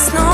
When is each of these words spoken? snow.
snow. 0.00 0.29